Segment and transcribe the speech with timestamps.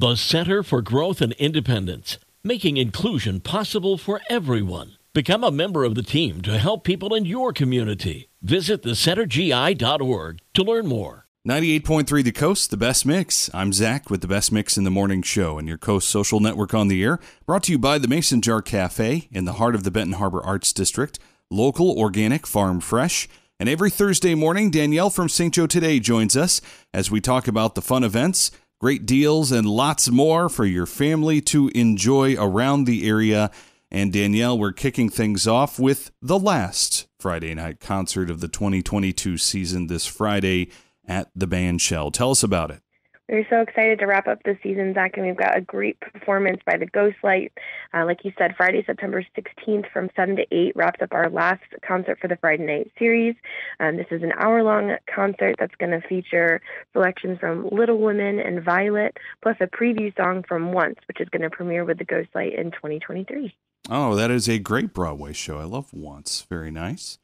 [0.00, 4.96] The Center for Growth and Independence, making inclusion possible for everyone.
[5.12, 8.30] Become a member of the team to help people in your community.
[8.40, 11.26] Visit thecentergi.org to learn more.
[11.46, 13.50] 98.3 The Coast, the best mix.
[13.52, 16.72] I'm Zach with the best mix in the morning show and your Coast Social Network
[16.72, 17.20] on the air.
[17.44, 20.42] Brought to you by the Mason Jar Cafe in the heart of the Benton Harbor
[20.42, 21.18] Arts District.
[21.50, 23.28] Local, organic, farm fresh.
[23.58, 25.52] And every Thursday morning, Danielle from St.
[25.52, 26.62] Joe Today joins us
[26.94, 31.40] as we talk about the fun events, great deals, and lots more for your family
[31.42, 33.50] to enjoy around the area.
[33.90, 39.36] And Danielle, we're kicking things off with the last Friday night concert of the 2022
[39.36, 40.70] season this Friday
[41.06, 42.12] at the Bandshell.
[42.12, 42.82] Tell us about it.
[43.30, 46.60] We're so excited to wrap up the season, Zach, and we've got a great performance
[46.66, 47.52] by the Ghostlight.
[47.94, 51.62] Uh, like you said, Friday, September 16th from 7 to 8 wraps up our last
[51.86, 53.36] concert for the Friday night series.
[53.78, 56.60] Um, this is an hour long concert that's going to feature
[56.92, 61.42] selections from Little Women and Violet, plus a preview song from Once, which is going
[61.42, 63.54] to premiere with the Ghostlight in 2023.
[63.88, 65.58] Oh, that is a great Broadway show.
[65.58, 66.44] I love Once.
[66.50, 67.20] Very nice.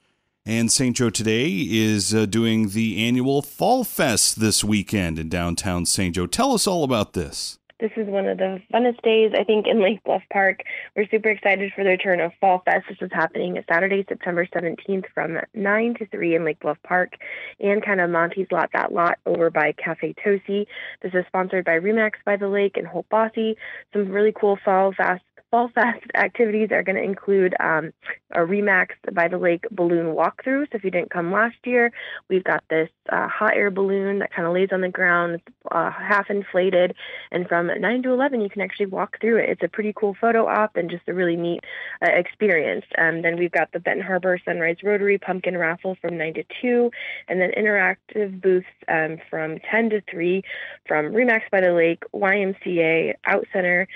[0.48, 0.96] And St.
[0.96, 6.14] Joe Today is uh, doing the annual Fall Fest this weekend in downtown St.
[6.14, 6.28] Joe.
[6.28, 7.58] Tell us all about this.
[7.80, 10.60] This is one of the funnest days, I think, in Lake Bluff Park.
[10.94, 12.86] We're super excited for the return of Fall Fest.
[12.88, 17.14] This is happening Saturday, September 17th from 9 to 3 in Lake Bluff Park
[17.58, 20.66] and kind of Monte's Lot, that lot over by Cafe Tosi.
[21.02, 23.56] This is sponsored by RE/MAX by the Lake and Holt Bosse.
[23.92, 27.92] Some really cool Fall Fest Fall Fest activities are going to include um,
[28.32, 30.64] a RE/MAX by the Lake balloon walkthrough.
[30.64, 31.92] So if you didn't come last year,
[32.28, 35.90] we've got this uh, hot air balloon that kind of lays on the ground, uh,
[35.92, 36.94] half inflated,
[37.30, 39.50] and from 9 to 11 you can actually walk through it.
[39.50, 41.60] It's a pretty cool photo op and just a really neat
[42.02, 42.84] uh, experience.
[42.96, 46.90] And then we've got the Benton Harbor Sunrise Rotary pumpkin raffle from 9 to 2,
[47.28, 50.42] and then interactive booths um, from 10 to 3
[50.88, 53.86] from RE/MAX by the Lake, YMCA, OutCenter,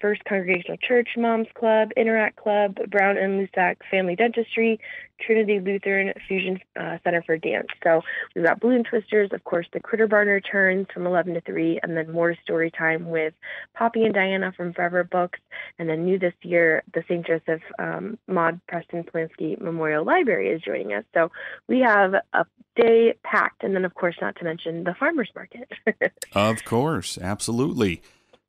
[0.00, 4.78] First Congregational Church Moms Club, Interact Club, Brown and Luczak Family Dentistry,
[5.20, 7.68] Trinity Lutheran Fusion uh, Center for Dance.
[7.82, 8.02] So
[8.34, 11.96] we've got Balloon Twisters, of course, the Critter Barn returns from 11 to 3, and
[11.96, 13.34] then more story time with
[13.74, 15.38] Poppy and Diana from Forever Books,
[15.78, 17.26] and then new this year, the St.
[17.26, 21.04] Joseph um, Maud Preston Palenske Memorial Library is joining us.
[21.14, 21.30] So
[21.68, 22.46] we have a
[22.76, 25.70] day packed, and then, of course, not to mention the farmers market.
[26.34, 28.02] of course, absolutely.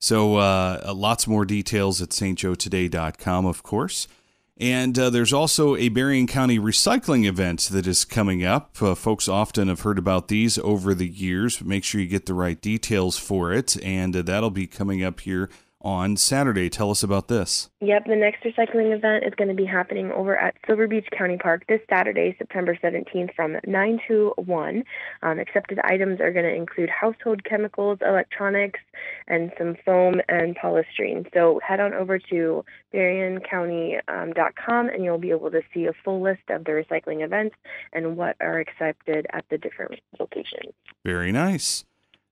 [0.04, 4.10] So uh, lots more details at stjoetoday.com, of course.
[4.58, 8.82] And uh, there's also a Berrien County recycling event that is coming up.
[8.82, 11.64] Uh, folks often have heard about these over the years.
[11.64, 13.82] Make sure you get the right details for it.
[13.82, 15.50] And uh, that'll be coming up here
[15.84, 16.70] on Saturday.
[16.70, 17.70] Tell us about this.
[17.82, 21.38] Yep, the next recycling event is going to be happening over at Silver Beach County
[21.38, 24.84] Park this Saturday, September 17th from 9 to 1.
[25.22, 28.80] Um, accepted items are going to include household chemicals, electronics,
[29.28, 31.28] and some foam and polystyrene.
[31.34, 36.22] So head on over to berriencounty.com um, and you'll be able to see a full
[36.22, 37.56] list of the recycling events
[37.92, 40.74] and what are accepted at the different locations.
[41.04, 41.86] Very nice.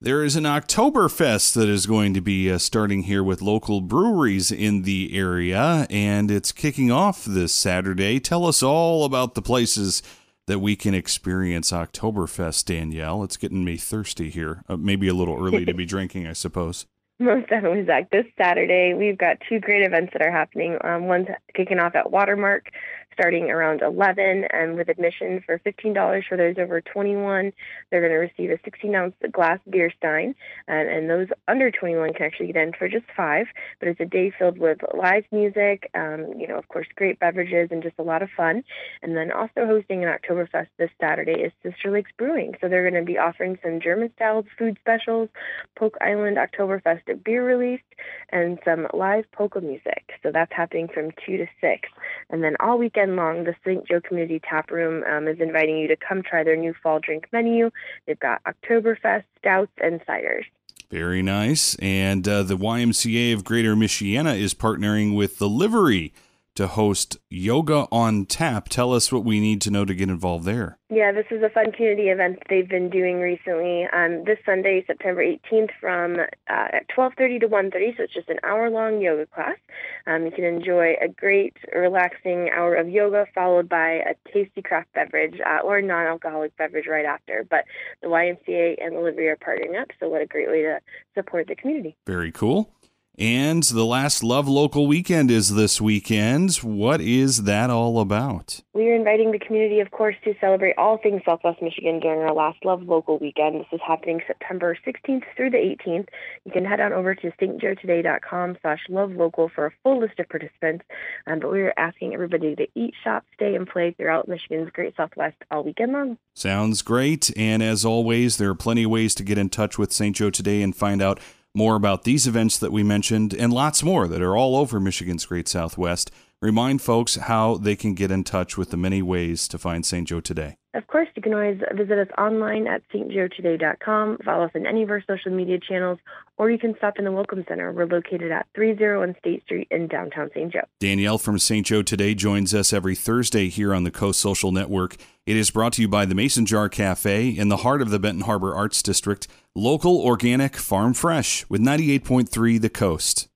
[0.03, 4.51] There is an Oktoberfest that is going to be uh, starting here with local breweries
[4.51, 8.19] in the area, and it's kicking off this Saturday.
[8.19, 10.01] Tell us all about the places
[10.47, 13.23] that we can experience Oktoberfest, Danielle.
[13.23, 14.63] It's getting me thirsty here.
[14.67, 16.87] Uh, maybe a little early to be drinking, I suppose.
[17.19, 18.09] Most definitely, Zach.
[18.09, 20.79] This Saturday, we've got two great events that are happening.
[20.83, 22.71] Um, one's kicking off at Watermark
[23.13, 27.53] starting around 11 and with admission for $15 for those over 21
[27.89, 30.35] they're going to receive a 16 ounce glass beer stein
[30.67, 33.47] and, and those under 21 can actually get in for just five
[33.79, 37.69] but it's a day filled with live music um, you know of course great beverages
[37.71, 38.63] and just a lot of fun.
[39.01, 42.53] And then also hosting an oktoberfest this saturday is sister lakes brewing.
[42.61, 45.29] So they're going to be offering some german style food specials
[45.75, 47.81] polk island oktoberfest beer release
[48.29, 50.11] and some live polka music.
[50.21, 51.89] So that's happening from 2 to 6
[52.29, 53.87] and then all weekend weekend long, the St.
[53.87, 57.27] Joe Community Tap Room um, is inviting you to come try their new fall drink
[57.31, 57.71] menu.
[58.05, 60.43] They've got Oktoberfest, stouts, and ciders.
[60.89, 61.75] Very nice.
[61.75, 66.13] And uh, the YMCA of Greater Michiana is partnering with the Livery
[66.55, 68.69] to host Yoga on Tap.
[68.69, 70.77] Tell us what we need to know to get involved there.
[70.89, 73.85] Yeah, this is a fun community event they've been doing recently.
[73.93, 76.17] Um, this Sunday, September 18th, from
[76.49, 79.57] uh, 12:30 to 1:30, so it's just an hour-long yoga class.
[80.05, 84.91] Um, you can enjoy a great, relaxing hour of yoga, followed by a tasty craft
[84.93, 87.45] beverage uh, or non-alcoholic beverage right after.
[87.49, 87.63] But
[88.01, 90.79] the YMCA and the Livery are partnering up, so what a great way to
[91.15, 91.95] support the community.
[92.05, 92.73] Very cool.
[93.21, 96.55] And the last Love Local weekend is this weekend.
[96.55, 98.61] What is that all about?
[98.73, 102.33] We are inviting the community, of course, to celebrate all things Southwest Michigan during our
[102.33, 103.59] last Love Local weekend.
[103.59, 106.07] This is happening September 16th through the 18th.
[106.45, 110.27] You can head on over to stjoetoday.com slash love local for a full list of
[110.27, 110.83] participants.
[111.27, 114.95] Um, but we are asking everybody to eat, shop, stay, and play throughout Michigan's great
[114.95, 116.17] Southwest all weekend long.
[116.33, 117.29] Sounds great.
[117.37, 120.15] And as always, there are plenty of ways to get in touch with St.
[120.15, 121.19] Joe today and find out
[121.53, 125.25] more about these events that we mentioned and lots more that are all over Michigan's
[125.25, 126.11] Great Southwest.
[126.41, 130.07] Remind folks how they can get in touch with the many ways to find St.
[130.07, 130.55] Joe today.
[130.73, 134.89] Of course, you can always visit us online at stjoetoday.com, follow us on any of
[134.89, 135.99] our social media channels,
[136.37, 137.71] or you can stop in the Welcome Center.
[137.71, 140.51] We're located at 301 State Street in downtown St.
[140.51, 140.61] Joe.
[140.79, 141.63] Danielle from St.
[141.63, 144.95] Joe Today joins us every Thursday here on the Coast Social Network.
[145.27, 147.99] It is brought to you by the Mason Jar Cafe in the heart of the
[147.99, 153.27] Benton Harbor Arts District, local, organic, farm fresh with 98.3 The Coast.